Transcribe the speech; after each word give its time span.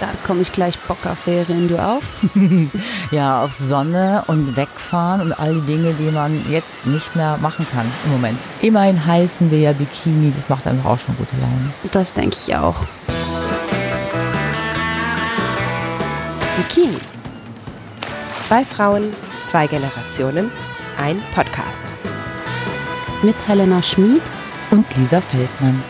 Da 0.00 0.08
komme 0.26 0.40
ich 0.40 0.50
gleich 0.50 0.78
Bock 0.78 1.04
auf 1.04 1.18
Ferien, 1.18 1.68
du 1.68 1.78
auf? 1.78 2.02
ja, 3.10 3.44
auf 3.44 3.52
Sonne 3.52 4.24
und 4.28 4.56
wegfahren 4.56 5.20
und 5.20 5.32
all 5.34 5.54
die 5.54 5.66
Dinge, 5.66 5.92
die 5.92 6.10
man 6.10 6.42
jetzt 6.50 6.86
nicht 6.86 7.14
mehr 7.14 7.36
machen 7.42 7.66
kann 7.70 7.84
im 8.06 8.12
Moment. 8.12 8.38
Immerhin 8.62 9.04
heißen 9.04 9.50
wir 9.50 9.58
ja 9.58 9.72
Bikini, 9.72 10.32
das 10.34 10.48
macht 10.48 10.66
einfach 10.66 10.88
auch 10.92 10.98
schon 10.98 11.14
gute 11.18 11.36
Laune. 11.36 11.70
Das 11.90 12.14
denke 12.14 12.34
ich 12.34 12.56
auch. 12.56 12.86
Bikini. 16.56 16.96
Zwei 18.48 18.64
Frauen, 18.64 19.12
zwei 19.42 19.66
Generationen, 19.66 20.50
ein 20.98 21.22
Podcast. 21.34 21.92
Mit 23.22 23.36
Helena 23.46 23.82
Schmid 23.82 24.22
und 24.70 24.86
Lisa 24.96 25.20
Feldmann. 25.20 25.82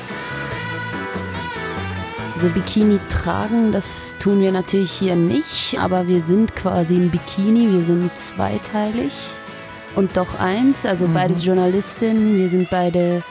Also 2.43 2.55
Bikini 2.55 2.99
tragen, 3.11 3.71
das 3.71 4.17
tun 4.19 4.41
wir 4.41 4.51
natürlich 4.51 4.93
hier 4.93 5.15
nicht, 5.15 5.79
aber 5.79 6.09
wir 6.09 6.23
sind 6.23 6.57
quasi 6.57 6.97
ein 6.97 7.11
Bikini, 7.11 7.71
wir 7.71 7.83
sind 7.83 8.17
zweiteilig 8.17 9.13
und 9.95 10.17
doch 10.17 10.41
eins, 10.41 10.87
also 10.87 11.07
mhm. 11.07 11.13
beides 11.13 11.45
Journalistinnen, 11.45 12.39
wir 12.39 12.49
sind 12.49 12.71
beide 12.71 13.23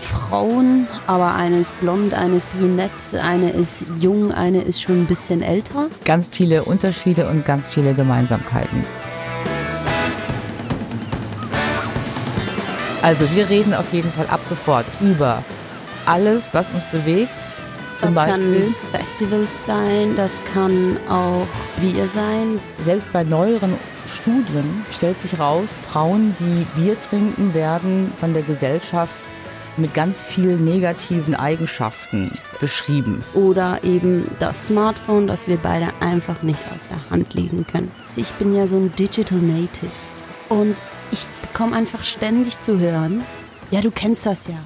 Frauen, 0.00 0.88
aber 1.06 1.36
eine 1.36 1.60
ist 1.60 1.78
blond, 1.78 2.14
eine 2.14 2.34
ist 2.34 2.52
brünett, 2.58 2.90
eine 3.22 3.50
ist 3.50 3.86
jung, 4.00 4.32
eine 4.32 4.62
ist 4.62 4.82
schon 4.82 5.02
ein 5.02 5.06
bisschen 5.06 5.40
älter. 5.40 5.86
Ganz 6.04 6.28
viele 6.28 6.64
Unterschiede 6.64 7.28
und 7.28 7.44
ganz 7.44 7.68
viele 7.68 7.94
Gemeinsamkeiten. 7.94 8.84
Also 13.02 13.24
wir 13.36 13.48
reden 13.48 13.72
auf 13.72 13.92
jeden 13.92 14.10
Fall 14.10 14.26
ab 14.26 14.40
sofort 14.44 14.86
über 15.00 15.44
alles, 16.06 16.52
was 16.52 16.70
uns 16.70 16.84
bewegt, 16.86 17.30
zum 18.02 18.14
das 18.14 18.26
Beispiel. 18.26 18.60
kann 18.60 18.74
Festivals 18.90 19.64
sein, 19.64 20.16
das 20.16 20.42
kann 20.44 20.98
auch 21.08 21.46
Bier 21.80 22.08
sein. 22.08 22.60
Selbst 22.84 23.12
bei 23.12 23.22
neueren 23.22 23.74
Studien 24.08 24.84
stellt 24.92 25.20
sich 25.20 25.38
raus, 25.38 25.76
Frauen, 25.90 26.34
die 26.40 26.66
Bier 26.80 27.00
trinken, 27.00 27.54
werden 27.54 28.12
von 28.18 28.32
der 28.34 28.42
Gesellschaft 28.42 29.14
mit 29.76 29.94
ganz 29.94 30.20
vielen 30.20 30.64
negativen 30.64 31.34
Eigenschaften 31.34 32.30
beschrieben. 32.60 33.24
Oder 33.34 33.82
eben 33.84 34.26
das 34.38 34.66
Smartphone, 34.66 35.26
das 35.26 35.46
wir 35.46 35.56
beide 35.56 35.88
einfach 36.00 36.42
nicht 36.42 36.60
aus 36.74 36.88
der 36.88 36.98
Hand 37.10 37.34
legen 37.34 37.66
können. 37.66 37.90
Ich 38.16 38.32
bin 38.34 38.54
ja 38.54 38.66
so 38.66 38.76
ein 38.76 38.92
Digital 38.96 39.38
Native 39.38 39.90
und 40.48 40.76
ich 41.10 41.26
bekomme 41.40 41.76
einfach 41.76 42.02
ständig 42.02 42.60
zu 42.60 42.78
hören, 42.78 43.22
ja, 43.70 43.80
du 43.80 43.90
kennst 43.90 44.26
das 44.26 44.48
ja. 44.48 44.58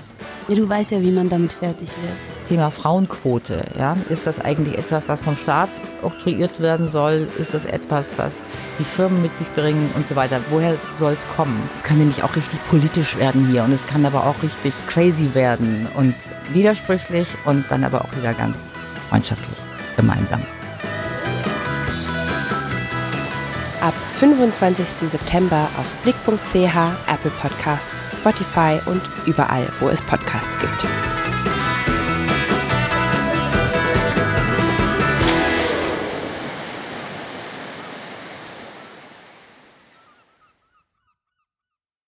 Ja, 0.48 0.56
du 0.56 0.68
weißt 0.68 0.92
ja, 0.92 1.00
wie 1.02 1.12
man 1.12 1.28
damit 1.28 1.52
fertig 1.52 1.88
wird. 1.88 2.35
Thema 2.46 2.70
Frauenquote. 2.70 3.64
Ja? 3.78 3.96
Ist 4.08 4.26
das 4.26 4.40
eigentlich 4.40 4.78
etwas, 4.78 5.08
was 5.08 5.22
vom 5.22 5.36
Staat 5.36 5.70
oktroyiert 6.02 6.60
werden 6.60 6.90
soll? 6.90 7.28
Ist 7.38 7.54
das 7.54 7.64
etwas, 7.64 8.18
was 8.18 8.42
die 8.78 8.84
Firmen 8.84 9.22
mit 9.22 9.36
sich 9.36 9.52
bringen 9.52 9.90
und 9.94 10.06
so 10.06 10.16
weiter? 10.16 10.40
Woher 10.50 10.76
soll 10.98 11.14
es 11.14 11.26
kommen? 11.36 11.60
Es 11.74 11.82
kann 11.82 11.98
nämlich 11.98 12.22
auch 12.22 12.36
richtig 12.36 12.58
politisch 12.68 13.16
werden 13.16 13.48
hier 13.48 13.64
und 13.64 13.72
es 13.72 13.86
kann 13.86 14.04
aber 14.06 14.26
auch 14.26 14.42
richtig 14.42 14.74
crazy 14.86 15.34
werden 15.34 15.86
und 15.94 16.14
widersprüchlich 16.52 17.28
und 17.44 17.64
dann 17.70 17.84
aber 17.84 18.02
auch 18.02 18.16
wieder 18.16 18.34
ganz 18.34 18.56
freundschaftlich 19.08 19.58
gemeinsam. 19.96 20.40
Ab 23.80 23.94
25. 24.16 25.10
September 25.10 25.68
auf 25.78 25.92
blick.ch, 26.02 26.54
Apple 26.54 27.30
Podcasts, 27.40 28.02
Spotify 28.16 28.80
und 28.86 29.02
überall, 29.26 29.68
wo 29.80 29.88
es 29.88 30.02
Podcasts 30.02 30.58
gibt. 30.58 30.86